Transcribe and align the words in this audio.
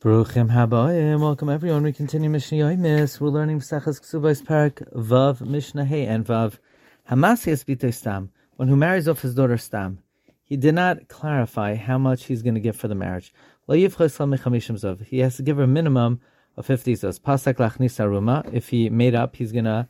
Baruchim 0.00 0.48
habayim. 0.52 1.18
Welcome 1.18 1.48
everyone. 1.48 1.82
We 1.82 1.92
continue 1.92 2.30
Mishnah 2.30 2.58
Yomis. 2.58 3.18
We're 3.18 3.30
learning 3.30 3.58
Pesachas 3.58 4.00
Ksubais 4.00 4.40
Perek 4.44 4.88
Vav 4.94 5.40
Mishnah 5.40 5.84
Hey 5.84 6.06
and 6.06 6.24
Vav 6.24 6.58
Hamasias 7.10 7.64
Bito 7.64 7.92
Stam. 7.92 8.30
One 8.54 8.68
who 8.68 8.76
marries 8.76 9.08
off 9.08 9.22
his 9.22 9.34
daughter 9.34 9.58
Stam. 9.58 9.98
He 10.44 10.56
did 10.56 10.76
not 10.76 11.08
clarify 11.08 11.74
how 11.74 11.98
much 11.98 12.26
he's 12.26 12.42
going 12.42 12.54
to 12.54 12.60
give 12.60 12.76
for 12.76 12.86
the 12.86 12.94
marriage. 12.94 13.34
He 13.66 13.82
has 13.82 15.36
to 15.36 15.42
give 15.42 15.56
her 15.56 15.64
a 15.64 15.66
minimum 15.66 16.20
of 16.56 16.64
50 16.64 16.92
zuz. 16.94 17.20
Pasak 17.20 17.54
lachnis 17.54 17.98
aruma. 17.98 18.48
If 18.54 18.68
he 18.68 18.88
made 18.90 19.16
up, 19.16 19.34
he's 19.34 19.50
going 19.50 19.64
to 19.64 19.88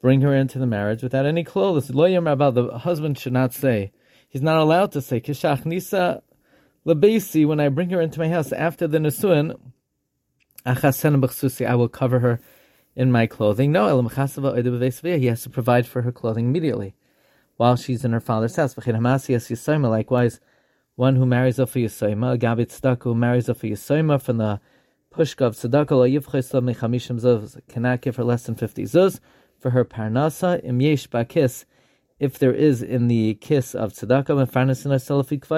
bring 0.00 0.20
her 0.20 0.36
into 0.36 0.60
the 0.60 0.68
marriage 0.68 1.02
without 1.02 1.26
any 1.26 1.42
clothes. 1.42 1.90
Lo 1.90 2.04
about 2.04 2.54
the 2.54 2.78
husband 2.78 3.18
should 3.18 3.32
not 3.32 3.52
say. 3.52 3.90
He's 4.28 4.40
not 4.40 4.58
allowed 4.58 4.92
to 4.92 5.02
say, 5.02 5.20
Kishach 5.20 5.66
nisa 5.66 6.22
Labesi, 6.84 7.46
when 7.46 7.60
I 7.60 7.68
bring 7.68 7.90
her 7.90 8.00
into 8.00 8.18
my 8.18 8.28
house 8.28 8.52
after 8.52 8.88
the 8.88 8.98
Nisuin, 8.98 9.56
I 10.66 11.74
will 11.74 11.88
cover 11.88 12.18
her 12.18 12.40
in 12.96 13.12
my 13.12 13.26
clothing. 13.26 13.70
No, 13.70 14.02
he 14.02 15.26
has 15.26 15.42
to 15.42 15.50
provide 15.50 15.86
for 15.86 16.02
her 16.02 16.12
clothing 16.12 16.46
immediately 16.46 16.94
while 17.56 17.76
she's 17.76 18.04
in 18.04 18.12
her 18.12 18.20
father's 18.20 18.56
house. 18.56 18.76
Likewise, 18.76 20.40
one 20.96 21.16
who 21.16 21.24
marries 21.24 21.60
off 21.60 21.76
a 21.76 21.78
Yisoima, 21.78 22.34
a 22.34 22.38
Gabit 22.38 23.02
who 23.02 23.14
marries 23.14 23.48
off 23.48 23.62
a 23.62 23.68
Yisoima 23.68 24.20
from 24.20 24.38
the 24.38 24.60
Pushka 25.14 25.46
of 25.46 25.54
Tzedakah, 25.54 27.68
cannot 27.68 28.00
give 28.00 28.16
her 28.16 28.24
less 28.24 28.42
than 28.44 28.56
50 28.56 28.82
zuz 28.84 29.20
for 29.60 29.70
her 29.70 29.84
Parnasa, 29.84 30.60
im 30.64 30.80
yesh 30.80 31.08
bakis, 31.08 31.64
if 32.22 32.38
there 32.38 32.54
is 32.54 32.84
in 32.84 33.08
the 33.08 33.34
kis 33.34 33.74
of 33.74 33.92
tzedakah 33.92 34.38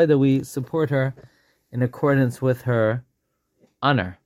and 0.08 0.18
we 0.18 0.42
support 0.42 0.88
her 0.88 1.14
in 1.70 1.82
accordance 1.82 2.40
with 2.40 2.62
her 2.62 3.04
honor. 3.82 4.18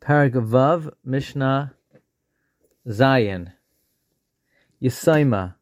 Paragavav 0.00 0.90
Mishnah 1.04 1.74
Zayin. 2.88 3.52
Yisaima 4.82 5.54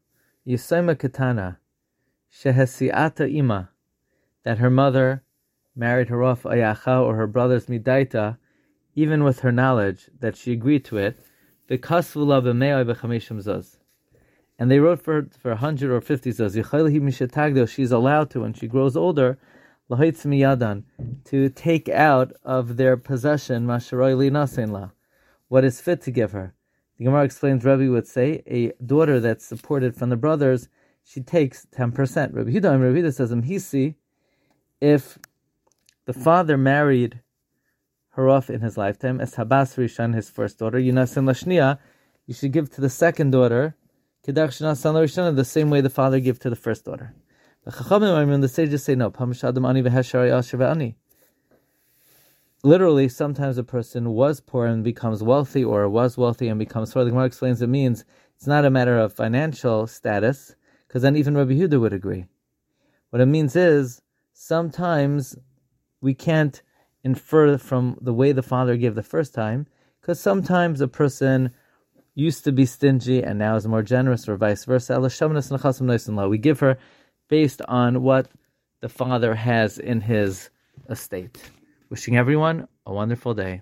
Yisaima 0.47 0.97
Katana 0.97 1.59
Shehesiata 2.33 3.31
Ima 3.31 3.69
that 4.43 4.57
her 4.57 4.71
mother 4.71 5.23
married 5.75 6.09
her 6.09 6.23
off 6.23 6.41
Ayacha 6.43 6.99
or 6.99 7.15
her 7.15 7.27
brother's 7.27 7.67
Midaita, 7.67 8.39
even 8.95 9.23
with 9.23 9.41
her 9.41 9.51
knowledge 9.51 10.09
that 10.19 10.35
she 10.35 10.51
agreed 10.51 10.83
to 10.85 10.97
it, 10.97 11.19
because 11.67 12.15
and 14.59 14.69
they 14.69 14.79
wrote 14.79 15.01
for 15.01 15.27
for 15.39 15.55
hundred 15.55 15.89
or 15.89 16.01
fifty 16.01 16.31
says 16.33 16.53
she's 16.53 17.91
allowed 17.91 18.29
to 18.29 18.41
when 18.41 18.53
she 18.53 18.67
grows 18.67 18.95
older 18.97 19.39
to 19.89 21.49
take 21.49 21.89
out 21.89 22.33
of 22.43 22.77
their 22.77 22.97
possession 22.97 23.65
what 25.47 25.63
is 25.63 25.81
fit 25.81 26.01
to 26.01 26.11
give 26.11 26.31
her. 26.31 26.53
The 26.97 27.05
Gemara 27.05 27.23
explains 27.23 27.63
Rabbi 27.63 27.87
would 27.87 28.05
say 28.05 28.43
a 28.45 28.71
daughter 28.85 29.19
that's 29.19 29.45
supported 29.45 29.95
from 29.95 30.09
the 30.09 30.17
brothers 30.17 30.67
she 31.03 31.21
takes 31.21 31.65
ten 31.71 31.91
percent. 31.91 32.33
Rabbi 32.33 32.51
Huda 32.51 32.79
Rabbi 32.79 32.99
Huda 32.99 33.13
says 33.13 33.31
Hisi 33.31 33.95
if 34.81 35.17
the 36.05 36.13
father 36.13 36.57
married 36.57 37.21
her 38.09 38.27
off 38.29 38.49
in 38.49 38.59
his 38.59 38.77
lifetime 38.77 39.21
as 39.21 39.35
Habas 39.35 39.77
Rishon 39.77 40.13
his 40.13 40.29
first 40.29 40.59
daughter 40.59 40.77
Yunasin 40.77 41.23
Lashnia 41.23 41.79
you 42.27 42.33
should 42.33 42.51
give 42.51 42.69
to 42.71 42.81
the 42.81 42.89
second 42.89 43.31
daughter 43.31 43.75
the 44.23 45.45
same 45.45 45.69
way 45.69 45.81
the 45.81 45.89
father 45.89 46.19
gave 46.19 46.39
to 46.39 46.49
the 46.49 46.55
first 46.55 46.85
daughter. 46.85 47.13
The 47.65 47.71
Chachamim, 47.71 48.41
the 48.41 48.47
sages 48.47 48.83
say 48.83 48.95
no. 48.95 49.11
Literally, 52.61 53.07
sometimes 53.07 53.57
a 53.57 53.63
person 53.63 54.09
was 54.11 54.41
poor 54.41 54.65
and 54.65 54.83
becomes 54.83 55.23
wealthy, 55.23 55.63
or 55.63 55.87
was 55.87 56.17
wealthy 56.17 56.49
and 56.49 56.59
becomes 56.59 56.93
poor. 56.93 57.05
The 57.05 57.11
Gemara 57.11 57.25
explains 57.25 57.61
it 57.61 57.67
means 57.67 58.03
it's 58.35 58.47
not 58.47 58.65
a 58.65 58.69
matter 58.69 58.97
of 58.97 59.13
financial 59.13 59.87
status, 59.87 60.55
because 60.87 61.01
then 61.01 61.15
even 61.15 61.37
Rabbi 61.37 61.53
Huda 61.53 61.79
would 61.79 61.93
agree. 61.93 62.25
What 63.11 63.21
it 63.21 63.27
means 63.27 63.55
is 63.55 64.01
sometimes 64.33 65.37
we 66.01 66.13
can't 66.13 66.61
infer 67.03 67.57
from 67.57 67.97
the 68.01 68.13
way 68.13 68.33
the 68.33 68.43
father 68.43 68.75
gave 68.75 68.95
the 68.95 69.03
first 69.03 69.33
time, 69.33 69.65
because 70.01 70.19
sometimes 70.19 70.81
a 70.81 70.87
person 70.87 71.51
used 72.15 72.43
to 72.43 72.51
be 72.51 72.65
stingy 72.65 73.23
and 73.23 73.39
now 73.39 73.55
is 73.55 73.67
more 73.67 73.83
generous, 73.83 74.27
or 74.27 74.35
vice 74.35 74.65
versa. 74.65 74.99
We 76.29 76.37
give 76.37 76.59
her 76.59 76.77
based 77.29 77.61
on 77.67 78.01
what 78.01 78.27
the 78.81 78.89
father 78.89 79.35
has 79.35 79.77
in 79.77 80.01
his 80.01 80.49
estate. 80.89 81.51
Wishing 81.89 82.17
everyone 82.17 82.67
a 82.85 82.93
wonderful 82.93 83.33
day. 83.33 83.61